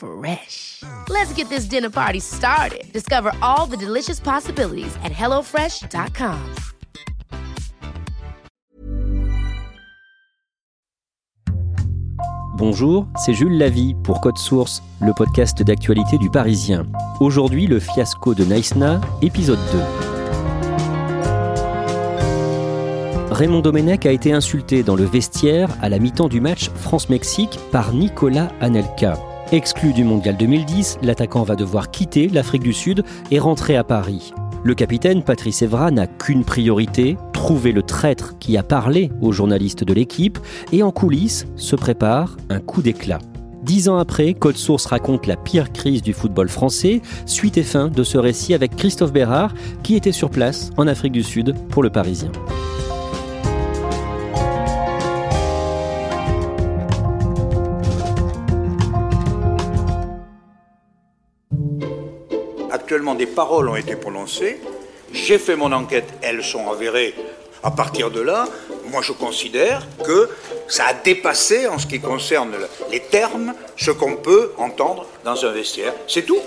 [0.00, 0.82] Fresh.
[1.10, 2.90] Let's get this dinner party started.
[2.92, 6.38] Discover all the delicious possibilities at hellofresh.com.
[12.56, 16.86] Bonjour, c'est Jules Lavie pour Code Source, le podcast d'actualité du Parisien.
[17.18, 19.78] Aujourd'hui, le fiasco de Naïsna, épisode 2.
[23.30, 27.92] Raymond Domenech a été insulté dans le vestiaire à la mi-temps du match France-Mexique par
[27.92, 29.14] Nicolas Anelka.
[29.52, 34.32] Exclu du Mondial 2010, l'attaquant va devoir quitter l'Afrique du Sud et rentrer à Paris.
[34.62, 39.82] Le capitaine Patrice Evra n'a qu'une priorité, trouver le traître qui a parlé aux journalistes
[39.82, 40.38] de l'équipe
[40.70, 43.18] et en coulisses se prépare un coup d'éclat.
[43.64, 47.88] Dix ans après, Code Source raconte la pire crise du football français, suite et fin
[47.88, 51.82] de ce récit avec Christophe Bérard qui était sur place en Afrique du Sud pour
[51.82, 52.30] le Parisien.
[62.72, 64.60] Actuellement, des paroles ont été prononcées.
[65.12, 67.14] J'ai fait mon enquête, elles sont avérées.
[67.62, 68.46] À partir de là,
[68.90, 70.28] moi je considère que
[70.68, 72.52] ça a dépassé, en ce qui concerne
[72.90, 75.92] les termes, ce qu'on peut entendre dans un vestiaire.
[76.06, 76.38] C'est tout.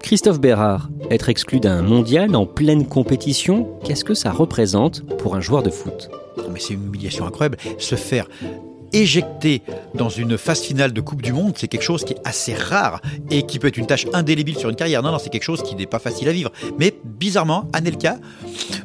[0.00, 5.40] Christophe Bérard, être exclu d'un mondial en pleine compétition, qu'est-ce que ça représente pour un
[5.40, 6.10] joueur de foot?
[6.38, 7.58] Non, mais c'est une humiliation incroyable.
[7.78, 8.26] Se faire
[8.92, 9.62] éjecter
[9.94, 13.00] dans une phase finale de Coupe du Monde, c'est quelque chose qui est assez rare
[13.30, 15.02] et qui peut être une tâche indélébile sur une carrière.
[15.02, 16.50] Non, non, c'est quelque chose qui n'est pas facile à vivre.
[16.78, 18.18] Mais bizarrement, Anelka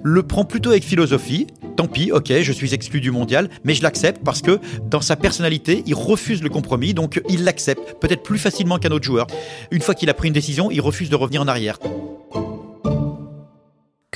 [0.04, 1.48] le prend plutôt avec philosophie.
[1.76, 4.60] Tant pis, ok, je suis exclu du mondial, mais je l'accepte parce que
[4.90, 9.06] dans sa personnalité, il refuse le compromis, donc il l'accepte peut-être plus facilement qu'un autre
[9.06, 9.28] joueur.
[9.72, 11.78] Une fois qu'il a pris une décision, il refuse de revenir en arrière.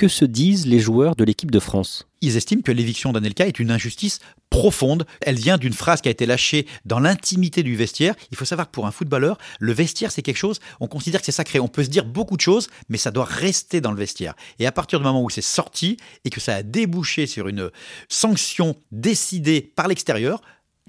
[0.02, 3.60] Que se disent les joueurs de l'équipe de France Ils estiment que l'éviction d'Anelka est
[3.60, 4.18] une injustice
[4.50, 5.06] profonde.
[5.20, 8.16] Elle vient d'une phrase qui a été lâchée dans l'intimité du vestiaire.
[8.32, 11.26] Il faut savoir que pour un footballeur, le vestiaire, c'est quelque chose, on considère que
[11.26, 11.60] c'est sacré.
[11.60, 14.34] On peut se dire beaucoup de choses, mais ça doit rester dans le vestiaire.
[14.58, 17.70] Et à partir du moment où c'est sorti et que ça a débouché sur une
[18.08, 20.42] sanction décidée par l'extérieur,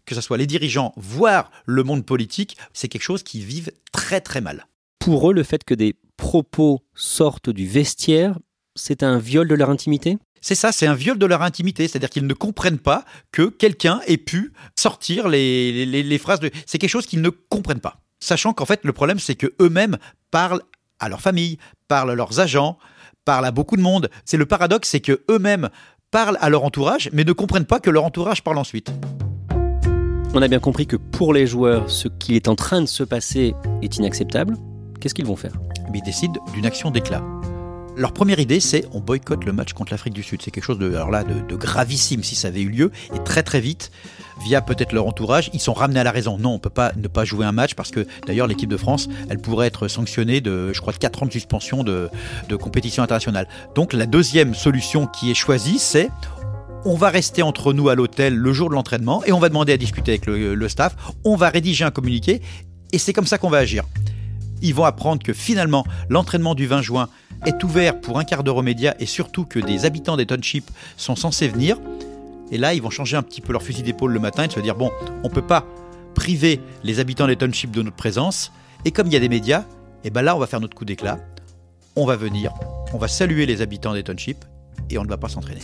[0.08, 4.22] que ce soit les dirigeants, voire le monde politique, c'est quelque chose qui vivent très
[4.22, 4.66] très mal.
[4.98, 8.40] Pour eux, le fait que des propos sortent du vestiaire,
[8.76, 10.18] c'est un viol de leur intimité?
[10.42, 11.88] C'est ça, c'est un viol de leur intimité.
[11.88, 16.52] C'est-à-dire qu'ils ne comprennent pas que quelqu'un ait pu sortir les, les, les phrases de.
[16.66, 18.02] C'est quelque chose qu'ils ne comprennent pas.
[18.20, 19.98] Sachant qu'en fait, le problème, c'est que eux-mêmes
[20.32, 20.62] parlent
[21.00, 21.58] à leur famille,
[21.88, 22.78] parlent à leurs agents,
[23.26, 24.10] parlent à beaucoup de monde.
[24.26, 25.70] C'est le paradoxe, c'est que eux-mêmes
[26.12, 28.92] parlent à leur entourage, mais ne comprennent pas que leur entourage parle ensuite.
[30.34, 33.04] On a bien compris que pour les joueurs, ce qui est en train de se
[33.04, 34.58] passer est inacceptable.
[35.00, 35.54] Qu'est-ce qu'ils vont faire?
[35.94, 37.24] Ils décident d'une action d'éclat.
[37.96, 40.42] Leur première idée, c'est on boycotte le match contre l'Afrique du Sud.
[40.42, 42.92] C'est quelque chose de, gravissime si ça avait eu lieu.
[43.14, 43.92] Et très très vite,
[44.44, 46.40] via peut-être leur entourage, ils sont ramenés à la raison.
[46.40, 49.10] Non, on peut pas ne pas jouer un match parce que d'ailleurs l'équipe de France,
[49.30, 52.10] elle pourrait être sanctionnée de, je crois, de 4 ans de suspension de,
[52.60, 53.48] compétition internationale.
[53.76, 56.10] Donc la deuxième solution qui est choisie, c'est
[56.86, 59.72] on va rester entre nous à l'hôtel le jour de l'entraînement et on va demander
[59.72, 60.96] à discuter avec le staff.
[61.24, 62.42] On va rédiger un communiqué
[62.92, 63.86] et c'est comme ça qu'on va agir.
[64.64, 67.10] Ils vont apprendre que finalement l'entraînement du 20 juin
[67.46, 70.72] est ouvert pour un quart d'heure aux médias et surtout que des habitants des townships
[70.98, 71.78] sont censés venir.
[72.50, 74.60] Et là, ils vont changer un petit peu leur fusil d'épaule le matin et se
[74.62, 74.90] dire bon,
[75.24, 75.68] on peut pas
[76.16, 78.52] priver les habitants des townships de notre présence.
[78.86, 79.66] Et comme il y a des médias,
[80.06, 81.20] et ben là, on va faire notre coup d'éclat.
[81.96, 82.54] On va venir,
[82.94, 84.46] on va saluer les habitants des townships
[84.90, 85.62] et on ne va pas s'entraîner.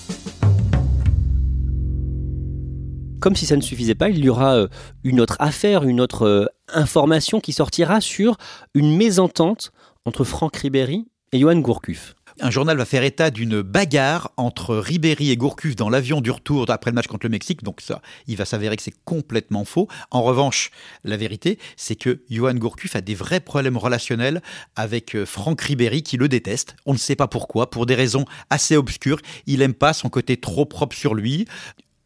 [3.19, 4.67] Comme si ça ne suffisait pas, il y aura
[5.03, 8.37] une autre affaire, une autre information qui sortira sur
[8.73, 9.71] une mésentente
[10.05, 12.15] entre Franck Ribéry et Johan Gourcuff.
[12.41, 16.65] Un journal va faire état d'une bagarre entre Ribéry et Gourcuff dans l'avion du retour
[16.69, 17.63] après le match contre le Mexique.
[17.63, 19.89] Donc ça, il va s'avérer que c'est complètement faux.
[20.09, 20.71] En revanche,
[21.03, 24.41] la vérité, c'est que Johan Gourcuff a des vrais problèmes relationnels
[24.77, 26.77] avec euh, Franck Ribéry qui le déteste.
[26.85, 29.19] On ne sait pas pourquoi, pour des raisons assez obscures.
[29.45, 31.45] Il aime pas son côté trop propre sur lui.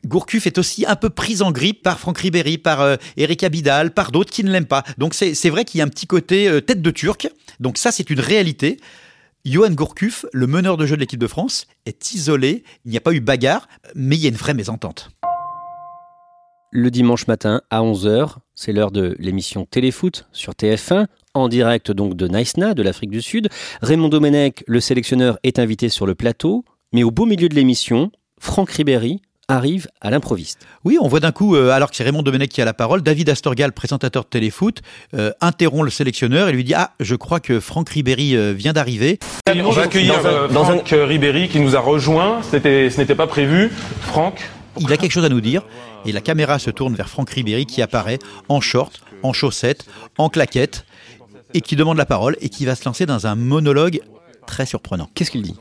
[0.06, 3.94] Gourcuff est aussi un peu pris en grippe par Franck Ribéry, par euh, Eric Abidal,
[3.94, 4.84] par d'autres qui ne l'aiment pas.
[4.98, 7.30] Donc c'est vrai qu'il y a un petit côté euh, tête de turc.
[7.60, 8.80] Donc ça, c'est une réalité.
[9.46, 12.64] Johan Gourcuff, le meneur de jeu de l'équipe de France, est isolé.
[12.86, 15.10] Il n'y a pas eu bagarre, mais il y a une vraie mésentente.
[16.72, 22.16] Le dimanche matin à 11h, c'est l'heure de l'émission Téléfoot sur TF1, en direct donc
[22.16, 23.50] de Naïsna, de l'Afrique du Sud.
[23.82, 28.12] Raymond Domenech, le sélectionneur, est invité sur le plateau, mais au beau milieu de l'émission,
[28.40, 29.22] Franck Ribéry
[29.54, 30.60] arrive à l'improviste.
[30.84, 33.02] Oui, on voit d'un coup, euh, alors que c'est Raymond Domenech qui a la parole,
[33.02, 34.82] David Astorgal, présentateur de Téléfoot,
[35.14, 38.74] euh, interrompt le sélectionneur et lui dit Ah, je crois que Franck Ribéry euh, vient
[38.74, 39.20] d'arriver.
[39.48, 40.16] On va accueillir
[40.50, 42.42] Franck Ribéry qui nous a rejoint.
[42.44, 43.72] Ce n'était pas prévu.
[44.02, 45.64] Franck Il a quelque chose à nous dire
[46.06, 48.20] et la caméra se tourne vers Franck Ribéry qui apparaît
[48.50, 49.86] en short, en chaussettes,
[50.18, 50.86] en claquettes
[51.54, 54.02] et qui demande la parole et qui va se lancer dans un monologue
[54.48, 55.10] très surprenant.
[55.14, 55.56] Qu'est-ce qu'il dit?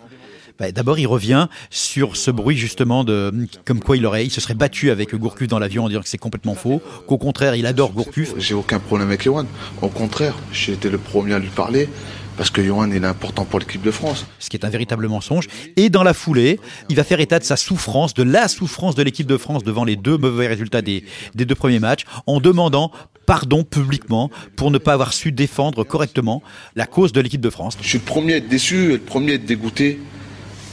[0.59, 3.33] Bah, d'abord, il revient sur ce bruit justement de
[3.65, 6.09] comme quoi il aurait, il se serait battu avec Gourcuff dans l'avion en disant que
[6.09, 8.35] c'est complètement faux, qu'au contraire, il adore Gourcuff.
[8.39, 9.47] J'ai aucun problème avec Johan.
[9.81, 11.89] Au contraire, j'ai été le premier à lui parler
[12.37, 14.27] parce que Johan est important pour l'équipe de France.
[14.39, 15.49] Ce qui est un véritable mensonge.
[15.77, 16.59] Et dans la foulée,
[16.89, 19.85] il va faire état de sa souffrance, de la souffrance de l'équipe de France devant
[19.85, 21.05] les deux mauvais résultats des,
[21.35, 22.91] des deux premiers matchs, en demandant
[23.27, 26.43] pardon publiquement pour ne pas avoir su défendre correctement
[26.75, 27.77] la cause de l'équipe de France.
[27.81, 30.01] Je suis le premier à être déçu et le premier à être dégoûté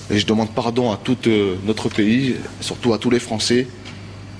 [0.09, 3.67] et je demande pardon à tout euh, notre pays, surtout à tous les Français,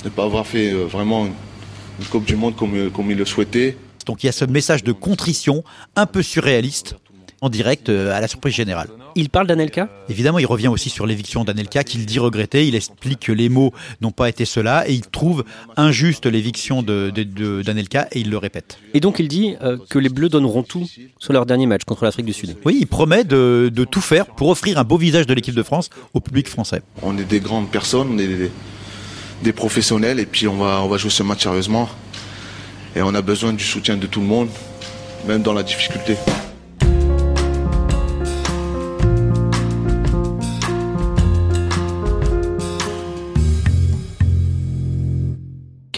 [0.03, 3.17] de ne pas avoir fait euh, vraiment une Coupe du Monde comme, euh, comme ils
[3.17, 3.77] le souhaitaient.
[4.05, 5.63] Donc il y a ce message de contrition
[5.95, 6.95] un peu surréaliste
[7.41, 8.89] en direct à la surprise générale.
[9.19, 12.65] Il parle d'Anelka Évidemment, il revient aussi sur l'éviction d'Anelka, qu'il dit regretter.
[12.65, 15.43] Il explique que les mots n'ont pas été cela et il trouve
[15.75, 18.79] injuste l'éviction d'Anelka et il le répète.
[18.93, 20.87] Et donc il dit euh, que les Bleus donneront tout
[21.17, 22.55] sur leur dernier match contre l'Afrique du Sud.
[22.63, 25.89] Oui, il promet de, tout faire pour offrir un beau visage de l'équipe de France
[26.13, 26.81] au public français.
[27.01, 28.51] On est des grandes personnes, on est des,
[29.43, 31.89] des professionnels et puis on va, on va jouer ce match sérieusement.
[32.95, 34.47] Et on a besoin du soutien de tout le monde,
[35.27, 36.15] même dans la difficulté.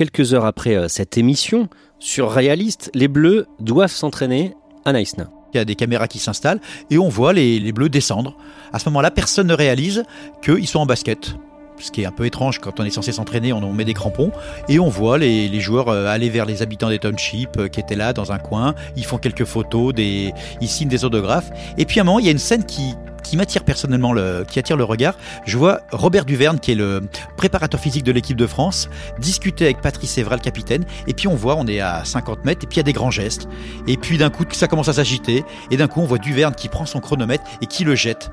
[0.02, 1.70] Quelques heures après euh, cette émission,
[2.00, 5.30] sur Réaliste, les Bleus doivent s'entraîner à Naïsna.
[5.54, 6.60] Il y a des caméras qui s'installent
[6.90, 8.36] et on voit les, Bleus descendre.
[8.74, 10.04] À ce moment-là, personne ne réalise
[10.42, 11.36] qu'ils sont en basket
[11.78, 14.32] ce qui est un peu étrange quand on est censé s'entraîner, on met des crampons,
[14.70, 17.96] et on voit les, joueurs euh, aller vers les habitants des townships euh, qui étaient
[17.96, 20.34] là dans un coin, ils font quelques photos, ils
[20.68, 21.50] signent des autographes,
[21.80, 24.46] et puis à un moment il y a une scène qui, qui m'attire personnellement, le,
[24.48, 25.16] qui attire le regard.
[25.46, 27.02] Je vois Robert Duverne, qui est le
[27.38, 28.90] préparateur physique de l'équipe de France,
[29.20, 30.86] discuter avec Patrice Evra, le capitaine.
[31.08, 32.94] Et puis on voit, on est à 50 mètres, et puis il y a des
[32.94, 33.48] grands gestes.
[33.88, 35.44] Et puis d'un coup, ça commence à s'agiter.
[35.70, 38.32] Et d'un coup, on voit Duverne qui prend son chronomètre et qui le jette.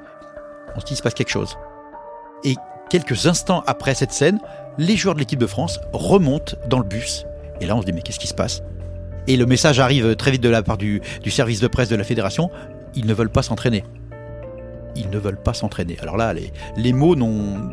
[0.76, 1.56] On se dit, il se passe quelque chose.
[2.44, 2.54] Et
[2.90, 4.38] quelques instants après cette scène,
[4.78, 7.26] les joueurs de l'équipe de France remontent dans le bus.
[7.60, 8.62] Et là, on se dit, mais qu'est-ce qui se passe?
[9.26, 12.04] Et le message arrive très vite de la part du service de presse de la
[12.04, 12.50] fédération.
[12.94, 13.84] Ils ne veulent pas s'entraîner
[14.98, 15.96] ils ne veulent pas s'entraîner.
[16.00, 16.34] Alors là,
[16.76, 17.16] les, mots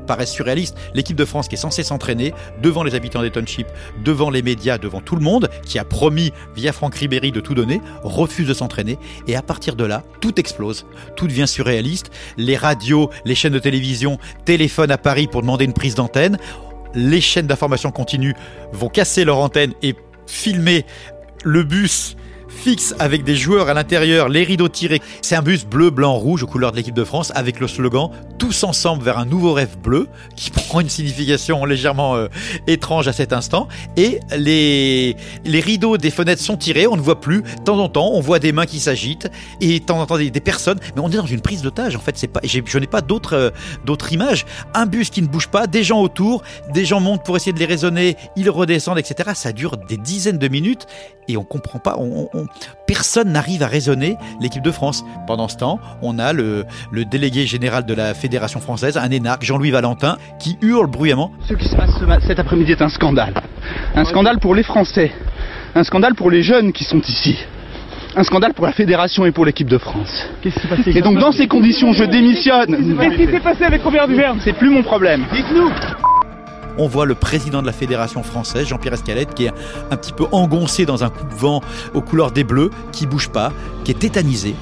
[0.08, 0.78] paraissent surréalistes.
[0.94, 3.68] L'équipe de France qui est censée s'entraîner devant les habitants des townships,
[4.04, 7.56] devant les médias, devant tout le monde, qui a promis via Franck Ribéry de tout
[7.56, 8.98] donner, refuse de s'entraîner.
[9.28, 10.86] Et à partir de là, tout explose.
[11.16, 12.12] Tout devient surréaliste.
[12.38, 16.38] Les radios, les chaînes de télévision téléphonent à Paris pour demander une prise d'antenne.
[16.94, 18.36] Les chaînes d'information continue
[18.72, 19.96] vont casser leur antenne et
[20.28, 20.86] filmer
[21.44, 22.16] le bus
[22.56, 25.02] fixe avec des joueurs à l'intérieur, les rideaux tirés.
[25.22, 28.10] C'est un bus bleu, blanc, rouge aux couleurs de l'équipe de France avec le slogan
[28.38, 32.28] Tous ensemble vers un nouveau rêve bleu qui prend une signification légèrement euh,
[32.68, 33.68] étrange à cet instant.
[33.98, 37.42] Et les, les rideaux des fenêtres sont tirés, on ne voit plus.
[37.42, 39.30] De temps en temps, on voit des mains qui s'agitent
[39.62, 40.80] et de temps en temps des, personnes.
[40.96, 42.26] Mais on est dans une prise d'otage en fait.
[42.28, 44.46] Pas, je n'ai pas d'autres euh, images.
[44.74, 46.44] Un bus qui ne bouge pas, des gens autour,
[46.74, 49.32] des gens montent pour essayer de les raisonner, ils redescendent, etc.
[49.36, 50.88] Ça dure des dizaines de minutes
[51.28, 51.98] et on comprend pas.
[52.88, 55.04] Personne n'arrive à raisonner l'équipe de France.
[55.28, 59.72] Pendant ce temps, on a le, délégué général de la Fédération française, un énarque, Jean-Louis
[59.72, 61.32] Valentin, qui hurle bruyamment.
[61.48, 61.92] Ce qui se passe
[62.26, 63.34] cet après-midi est un scandale.
[63.96, 65.12] Un scandale pour les Français.
[65.76, 67.38] Un scandale pour les jeunes qui sont ici
[68.18, 70.26] un scandale pour la fédération et pour l'équipe de France.
[70.42, 72.98] Qu'est-ce qui s'est passé Et donc dans ces conditions, je démissionne.
[72.98, 75.26] Qu'est-ce qui s'est passé avec Robert Duverne C'est plus mon problème.
[75.34, 75.70] Dites-nous
[76.78, 79.52] on voit le président de la fédération française, Jean-Pierre Escalette, qui est
[79.92, 81.62] un petit peu engoncé dans un coup de vent
[81.94, 83.52] aux couleurs des bleus, qui bouge pas,
[83.84, 84.56] qui est tétanisé.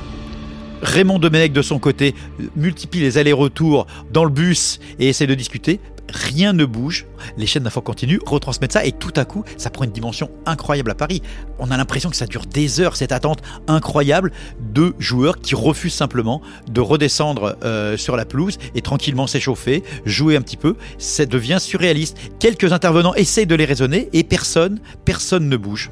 [0.82, 2.13] Raymond Domenech de son côté
[2.55, 5.79] multiplie les allers-retours dans le bus et essaie de discuter
[6.13, 7.05] rien ne bouge,
[7.38, 10.91] les chaînes d'infos continuent, retransmettent ça et tout à coup, ça prend une dimension incroyable
[10.91, 11.22] à Paris.
[11.60, 15.93] On a l'impression que ça dure des heures, cette attente incroyable de joueurs qui refusent
[15.93, 20.75] simplement de redescendre euh, sur la pelouse et tranquillement s'échauffer, jouer un petit peu.
[20.98, 22.17] Ça devient surréaliste.
[22.39, 25.89] Quelques intervenants essayent de les raisonner et personne, personne ne bouge.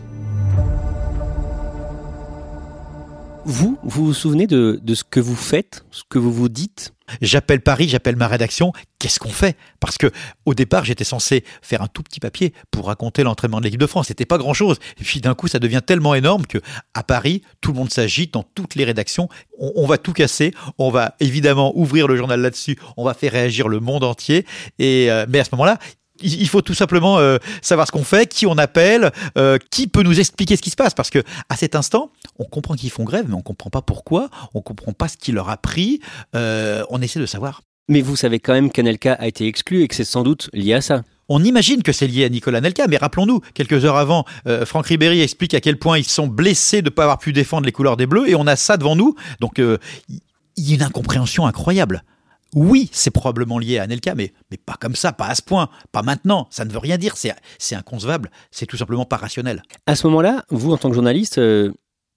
[3.43, 6.93] Vous, vous vous souvenez de, ce que vous faites, ce que vous vous dites?
[7.21, 8.71] J'appelle Paris, j'appelle ma rédaction.
[8.99, 9.57] Qu'est-ce qu'on fait?
[9.79, 10.11] Parce que
[10.45, 13.87] au départ, j'étais censé faire un tout petit papier pour raconter l'entraînement de l'équipe de
[13.87, 14.07] France.
[14.07, 14.77] C'était pas grand-chose.
[14.99, 16.59] Et puis d'un coup, ça devient tellement énorme que
[16.93, 19.27] à Paris, tout le monde s'agite dans toutes les rédactions.
[19.59, 20.53] On, on, va tout casser.
[20.77, 22.77] On va évidemment ouvrir le journal là-dessus.
[22.95, 24.45] On va faire réagir le monde entier.
[24.79, 25.79] Et euh, mais à ce moment-là,
[26.23, 30.03] il faut tout simplement euh, savoir ce qu'on fait, qui on appelle, euh, qui peut
[30.03, 30.93] nous expliquer ce qui se passe.
[30.93, 34.29] Parce que à cet instant, on comprend qu'ils font grève, mais on comprend pas pourquoi,
[34.53, 35.99] on comprend pas ce qui leur a pris.
[36.35, 37.61] Euh, on essaie de savoir.
[37.87, 40.73] Mais vous savez quand même qu'Anelka a été exclu et que c'est sans doute lié
[40.73, 41.03] à ça.
[41.29, 44.87] On imagine que c'est lié à Nicolas Nelka, mais rappelons-nous, quelques heures avant, euh, Franck
[44.87, 47.71] Ribéry explique à quel point ils sont blessés de ne pas avoir pu défendre les
[47.71, 49.15] couleurs des Bleus, et on a ça devant nous.
[49.39, 50.19] Donc, il
[50.57, 52.03] y a une incompréhension incroyable.
[52.53, 55.69] Oui, c'est probablement lié à Anelka, mais, mais pas comme ça, pas à ce point,
[55.91, 56.47] pas maintenant.
[56.51, 59.63] Ça ne veut rien dire, c'est inconcevable, c'est tout simplement pas rationnel.
[59.85, 61.71] À ce moment-là, vous, en tant que journaliste, euh,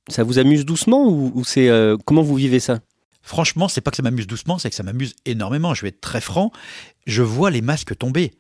[0.09, 2.81] ça vous amuse doucement ou, ou c'est euh, comment vous vivez ça?
[3.23, 5.73] Franchement, c'est pas que ça m'amuse doucement, c'est que ça m'amuse énormément.
[5.73, 6.53] Je vais être très franc.
[7.07, 8.33] Je vois les masques tomber.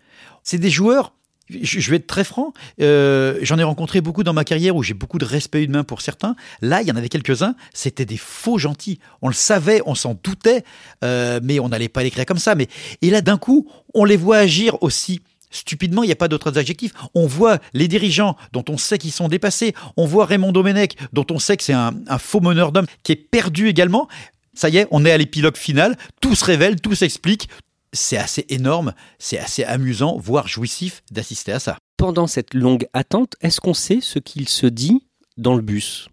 [0.42, 1.14] C'est des joueurs
[1.50, 4.94] je vais être très franc, euh, j'en ai rencontré beaucoup dans ma carrière où j'ai
[4.94, 6.36] beaucoup de respect humain pour certains.
[6.62, 8.98] Là, il y en avait quelques-uns, c'était des faux gentils.
[9.22, 10.64] On le savait, on s'en doutait,
[11.04, 12.54] euh, mais on n'allait pas l'écrire comme ça.
[12.54, 12.68] Mais
[13.02, 15.20] et là, d'un coup, on les voit agir aussi
[15.50, 16.92] stupidement, il n'y a pas d'autres adjectifs.
[17.14, 19.72] On voit les dirigeants dont on sait qu'ils sont dépassés.
[19.96, 23.12] On voit Raymond Domenech dont on sait que c'est un, un faux meneur d'hommes qui
[23.12, 24.08] est perdu également.
[24.54, 25.96] Ça y est, on est à l'épilogue final.
[26.20, 27.48] Tout se révèle, tout s'explique,
[27.94, 31.78] c'est assez énorme, c'est assez amusant, voire jouissif d'assister à ça.
[31.96, 36.08] Pendant cette longue attente, est-ce qu'on sait ce qu'il se dit dans le bus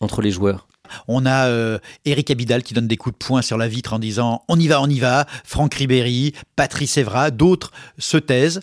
[0.00, 0.68] entre les joueurs?
[1.08, 3.98] On a euh, Eric Abidal qui donne des coups de poing sur la vitre en
[3.98, 5.26] disant on y va, on y va.
[5.44, 8.60] Franck Ribéry, Patrice Evra, d'autres se taisent.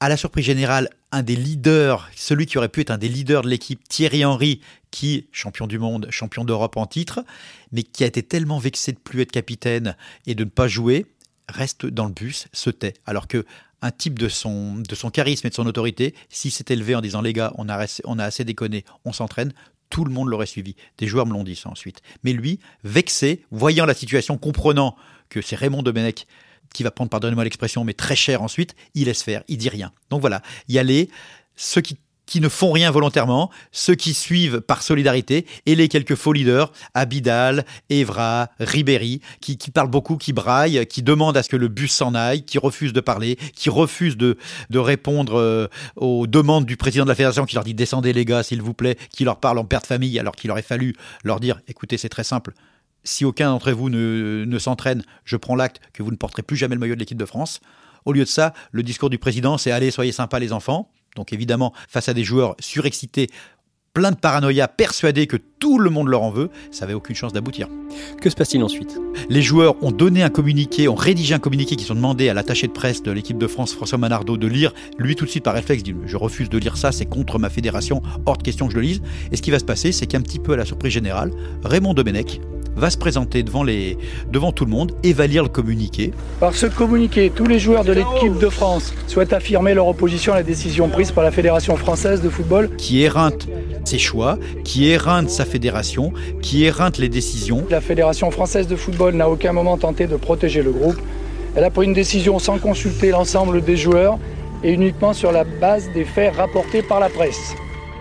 [0.00, 3.42] À la surprise générale, un des leaders, celui qui aurait pu être un des leaders
[3.42, 7.22] de l'équipe, Thierry Henry, qui, champion du monde, champion d'Europe en titre,
[7.70, 11.04] mais qui a été tellement vexé de plus être capitaine et de ne pas jouer,
[11.50, 12.94] reste dans le bus, se tait.
[13.06, 13.44] Alors que
[13.82, 17.32] un type de son, charisme et de son autorité, s'il s'était levé en disant les
[17.32, 17.76] gars, on a,
[18.22, 19.52] assez déconné, on s'entraîne,
[19.88, 20.76] tout le monde l'aurait suivi.
[20.98, 22.02] Des joueurs me l'ont dit ça ensuite.
[22.22, 24.96] Mais lui, vexé, voyant la situation, comprenant
[25.28, 26.26] que c'est Raymond Domenech
[26.72, 29.92] qui va prendre, pardonnez-moi l'expression, mais très cher ensuite, il laisse faire, il dit rien.
[30.08, 31.10] Donc voilà, il y a les,
[31.56, 31.98] ceux qui
[32.30, 36.72] qui ne font rien volontairement, ceux qui suivent par solidarité, et les quelques faux leaders,
[36.94, 41.66] Abidal, Evra, Ribéry, qui, qui parlent beaucoup, qui braillent, qui demandent à ce que le
[41.66, 44.38] bus s'en aille, qui refusent de parler, qui refusent de,
[44.70, 48.24] de répondre euh, aux demandes du président de la fédération qui leur dit descendez les
[48.24, 50.94] gars s'il vous plaît, qui leur parle en père de famille alors qu'il aurait fallu
[51.24, 52.52] leur dire écoutez c'est très simple,
[53.02, 56.56] si aucun d'entre vous ne, ne s'entraîne, je prends l'acte que vous ne porterez plus
[56.56, 57.60] jamais le maillot de l'équipe de France.
[58.04, 60.92] Au lieu de ça, le discours du président, c'est allez, soyez sympas les enfants.
[61.16, 63.28] Donc évidemment, face à des joueurs surexcités,
[63.92, 67.32] plein de paranoïa, persuadés que tout le monde leur en veut, ça n'avait aucune chance
[67.32, 67.68] d'aboutir.
[68.20, 68.98] Que se passe-t-il ensuite?
[69.28, 72.68] Les joueurs ont donné un communiqué, ont rédigé un communiqué qui sont demandés à l'attaché
[72.68, 74.72] de presse de l'équipe de France, François Manardo, de lire.
[74.98, 77.50] Lui, tout de suite, par réflexe, dit Je refuse de lire ça, c'est contre ma
[77.50, 79.02] fédération, hors de question que je le lise.
[79.32, 81.32] Et ce qui va se passer, c'est qu'un petit peu à la surprise générale,
[81.64, 82.40] Raymond Domenech,
[82.76, 83.98] va se présenter devant, les,
[84.30, 86.12] devant tout le monde et va lire le communiqué.
[86.38, 90.36] Par ce communiqué, tous les joueurs de l'équipe de France souhaitent affirmer leur opposition à
[90.36, 92.70] la décision prise par la Fédération française de football.
[92.76, 93.48] Qui éreinte
[93.84, 96.12] ses choix, qui éreinte sa fédération,
[96.42, 97.64] qui éreinte les décisions.
[97.70, 100.98] La Fédération française de football n'a aucun moment tenté de protéger le groupe.
[101.56, 104.18] Elle a pris une décision sans consulter l'ensemble des joueurs
[104.62, 107.54] et uniquement sur la base des faits rapportés par la presse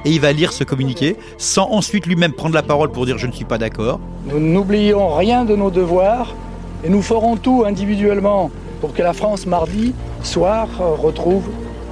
[0.05, 3.27] et il va lire ce communiqué sans ensuite lui-même prendre la parole pour dire je
[3.27, 3.99] ne suis pas d'accord.
[4.25, 6.33] Nous n'oublions rien de nos devoirs
[6.83, 8.51] et nous ferons tout individuellement
[8.81, 11.43] pour que la France mardi soir retrouve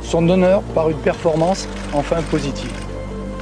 [0.02, 2.72] son honneur par une performance enfin positive.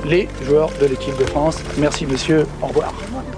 [0.08, 2.94] Les joueurs de l'équipe de France, merci monsieur, au revoir.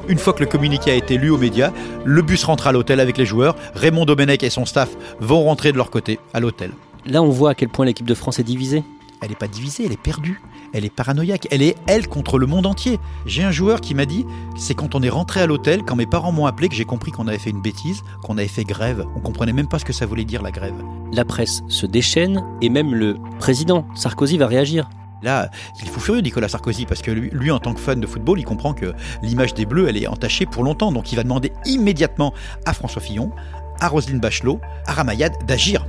[0.09, 1.71] Une fois que le communiqué a été lu aux médias,
[2.03, 3.55] le bus rentre à l'hôtel avec les joueurs.
[3.73, 6.71] Raymond Domenech et son staff vont rentrer de leur côté à l'hôtel.
[7.05, 8.83] Là, on voit à quel point l'équipe de France est divisée.
[9.21, 10.41] Elle n'est pas divisée, elle est perdue
[10.73, 12.99] elle est paranoïaque, elle est elle contre le monde entier.
[13.25, 16.05] J'ai un joueur qui m'a dit, c'est quand on est rentré à l'hôtel, quand mes
[16.05, 19.05] parents m'ont appelé, que j'ai compris qu'on avait fait une bêtise, qu'on avait fait grève.
[19.15, 20.75] On comprenait même pas ce que ça voulait dire la grève.
[21.11, 24.89] La presse se déchaîne et même le président Sarkozy va réagir.
[25.23, 25.49] Là,
[25.81, 28.39] il fou furieux, Nicolas Sarkozy, parce que lui, lui, en tant que fan de football,
[28.39, 28.93] il comprend que
[29.23, 30.91] l'image des Bleus, elle est entachée pour longtemps.
[30.91, 32.33] Donc il va demander immédiatement
[32.65, 33.31] à François Fillon,
[33.79, 35.85] à Roselyne Bachelot, à Ramayad d'agir.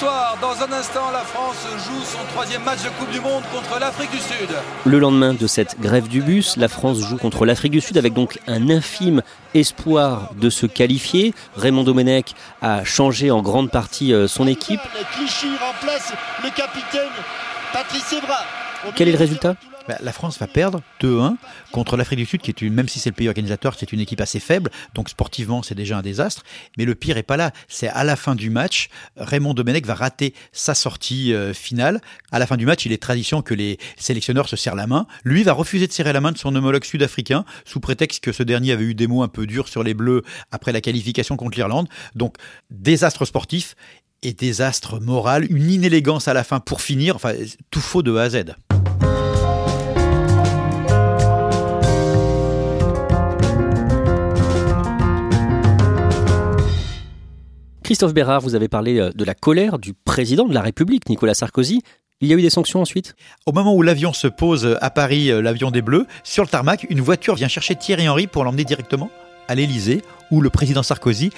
[0.00, 4.10] Dans un instant, la France joue son troisième match de Coupe du Monde contre l'Afrique
[4.10, 4.48] du Sud.
[4.86, 8.14] Le lendemain de cette grève du bus, la France joue contre l'Afrique du Sud avec
[8.14, 9.20] donc un infime
[9.52, 11.34] espoir de se qualifier.
[11.54, 14.80] Raymond Domenech a changé en grande partie euh, son équipe.
[15.12, 17.10] Clichy remplace le capitaine
[17.74, 18.38] Patrice Evra.
[18.96, 19.54] Quel est le résultat?
[19.90, 21.34] Bah, la France va perdre 2-1
[21.72, 23.98] contre l'Afrique du Sud, qui est une, même si c'est le pays organisateur, c'est une
[23.98, 26.44] équipe assez faible, donc sportivement c'est déjà un désastre.
[26.78, 29.94] Mais le pire est pas là, c'est à la fin du match, Raymond Domenech va
[29.94, 32.00] rater sa sortie euh, finale.
[32.30, 35.08] À la fin du match, il est tradition que les sélectionneurs se serrent la main.
[35.24, 38.44] Lui va refuser de serrer la main de son homologue sud-africain sous prétexte que ce
[38.44, 41.56] dernier avait eu des mots un peu durs sur les Bleus après la qualification contre
[41.56, 41.88] l'Irlande.
[42.14, 42.36] Donc
[42.70, 43.74] désastre sportif
[44.22, 47.32] et désastre moral, une inélégance à la fin pour finir, enfin
[47.72, 48.44] tout faux de A à Z.
[57.90, 61.34] Christophe Bérard, vous avez parlé euh, de la colère du président de la République, Nicolas
[61.34, 61.82] Sarkozy.
[62.20, 63.16] Il y a eu des sanctions ensuite?
[63.46, 66.86] Au moment où l'avion se pose à Paris, euh, l'avion des Bleus, sur le tarmac,
[66.88, 69.10] une voiture vient chercher Thierry Henry pour l'emmener directement
[69.48, 71.32] à l'Élysée, où le président Sarkozy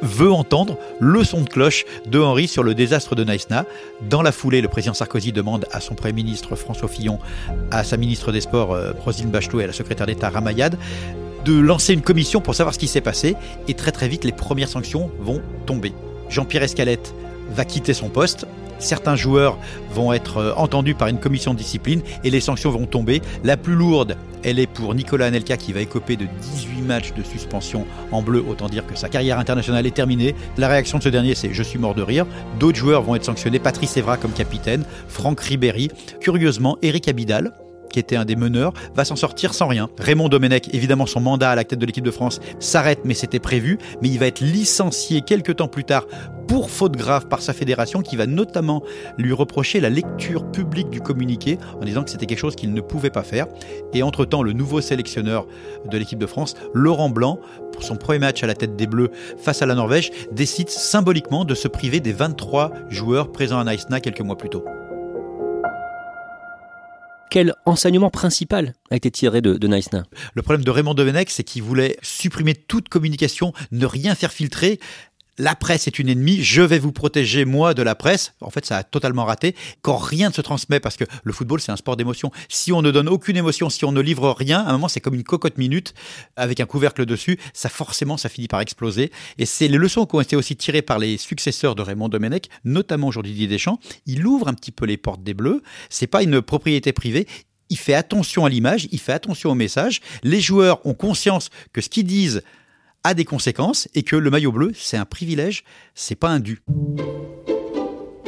[0.00, 3.66] veut entendre le son de cloche de Henry sur le désastre de Naïsna.
[4.08, 7.18] Dans la foulée, le président Sarkozy demande à son Premier ministre François Fillon,
[7.70, 10.78] à sa ministre des Sports euh, Roselyne Bachelot et à la secrétaire d'État Ramayad
[11.44, 13.36] de lancer une commission pour savoir ce qui s'est passé.
[13.68, 15.92] Et très très vite, les premières sanctions vont tomber.
[16.28, 17.14] Jean-Pierre Escalette
[17.50, 18.46] va quitter son poste.
[18.78, 19.58] Certains joueurs
[19.92, 23.20] vont être euh, entendus par une commission de discipline et les sanctions vont tomber.
[23.44, 27.22] La plus lourde, elle est pour Nicolas Anelka qui va écoper de 18 matchs de
[27.22, 30.34] suspension en bleu, autant dire que sa carrière internationale est terminée.
[30.56, 32.26] La réaction de ce dernier, c'est je suis mort de rire.
[32.58, 37.52] D'autres joueurs vont être sanctionnés, Patrice Evra comme capitaine, Franck Ribéry, curieusement Eric Abidal,
[37.92, 39.88] qui était un des meneurs, va s'en sortir sans rien.
[39.98, 43.38] Raymond Domenech, évidemment, son mandat à la tête de l'équipe de France s'arrête, mais c'était
[43.38, 43.78] prévu.
[44.02, 46.06] Mais il va être licencié quelques temps plus tard
[46.48, 48.82] pour faute grave par sa fédération, qui va notamment
[49.18, 52.80] lui reprocher la lecture publique du communiqué en disant que c'était quelque chose qu'il ne
[52.80, 53.46] pouvait pas faire.
[53.94, 55.46] Et entre-temps, le nouveau sélectionneur
[55.88, 57.38] de l'équipe de France, Laurent Blanc,
[57.72, 61.44] pour son premier match à la tête des Bleus face à la Norvège, décide symboliquement
[61.44, 64.64] de se priver des 23 joueurs présents à Naïsna quelques mois plus tôt
[67.30, 69.68] quel enseignement principal a été tiré de, de
[70.34, 74.80] Le problème de Raymond Domenech, c'est qu'il voulait supprimer toute communication, ne rien faire filtrer
[75.40, 78.34] la presse est une ennemie, je vais vous protéger moi de la presse.
[78.42, 79.56] En fait, ça a totalement raté.
[79.80, 82.30] Quand rien ne se transmet, parce que le football, c'est un sport d'émotion.
[82.48, 85.00] Si on ne donne aucune émotion, si on ne livre rien, à un moment, c'est
[85.00, 85.94] comme une cocotte minute
[86.36, 87.38] avec un couvercle dessus.
[87.54, 89.10] Ça, forcément, ça finit par exploser.
[89.38, 92.48] Et c'est les leçons qui ont été aussi tirées par les successeurs de Raymond Domenech,
[92.64, 93.80] notamment aujourd'hui Didier Deschamps.
[94.04, 95.62] Il ouvre un petit peu les portes des Bleus.
[95.88, 97.26] C'est pas une propriété privée
[97.70, 100.00] il fait attention à l'image, il fait attention au message.
[100.24, 102.42] Les joueurs ont conscience que ce qu'ils disent
[103.04, 106.62] a des conséquences et que le maillot bleu, c'est un privilège, c'est pas un dû.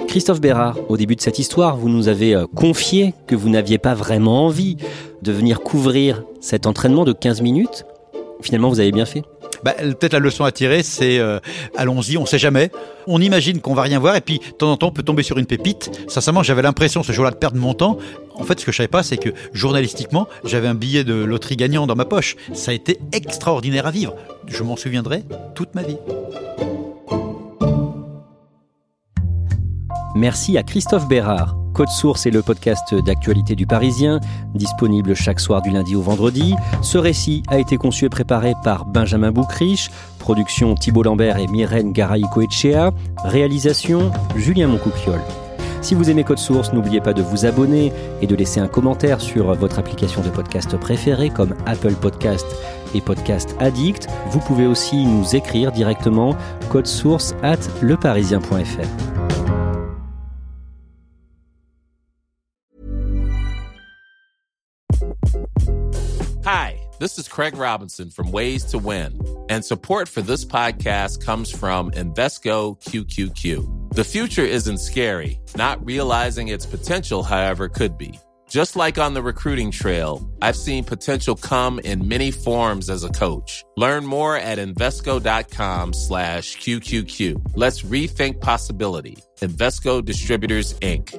[0.09, 3.79] Christophe Bérard, au début de cette histoire, vous nous avez euh, confié que vous n'aviez
[3.79, 4.77] pas vraiment envie
[5.23, 7.85] de venir couvrir cet entraînement de 15 minutes.
[8.43, 9.23] Finalement, vous avez bien fait.
[9.63, 11.39] Bah, peut-être la leçon à tirer, c'est euh,
[11.77, 12.71] allons-y, on sait jamais.
[13.07, 15.23] On imagine qu'on va rien voir et puis de temps en temps on peut tomber
[15.23, 15.91] sur une pépite.
[16.09, 17.99] Sincèrement, j'avais l'impression ce jour-là de perdre mon temps.
[18.35, 21.57] En fait, ce que je savais pas, c'est que journalistiquement, j'avais un billet de loterie
[21.57, 22.37] gagnant dans ma poche.
[22.53, 24.15] Ça a été extraordinaire à vivre.
[24.47, 25.23] Je m'en souviendrai
[25.55, 25.99] toute ma vie.
[30.15, 31.57] Merci à Christophe Bérard.
[31.73, 34.21] Code Source est le podcast d'actualité du Parisien,
[34.55, 36.55] disponible chaque soir du lundi au vendredi.
[36.83, 41.93] Ce récit a été conçu et préparé par Benjamin Boucriche, production Thibault Lambert et Myrène
[41.93, 42.91] Garay-Coetchea,
[43.25, 45.23] réalisation Julien Moncouquiole.
[45.81, 49.21] Si vous aimez Code Source, n'oubliez pas de vous abonner et de laisser un commentaire
[49.21, 52.47] sur votre application de podcast préférée comme Apple Podcast
[52.95, 54.09] et Podcast Addict.
[54.31, 56.37] Vous pouvez aussi nous écrire directement
[56.85, 59.12] source at leparisien.fr.
[67.03, 71.91] this is Craig Robinson from Ways to Win, and support for this podcast comes from
[71.91, 73.93] Invesco QQQ.
[73.93, 78.21] The future isn't scary, not realizing its potential, however, could be.
[78.49, 83.11] Just like on the recruiting trail, I've seen potential come in many forms as a
[83.11, 83.65] coach.
[83.77, 87.55] Learn more at Invesco.com slash QQQ.
[87.57, 89.17] Let's rethink possibility.
[89.41, 91.19] Investco Distributors, Inc.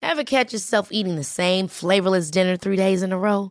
[0.00, 3.50] Ever catch yourself eating the same flavorless dinner three days in a row?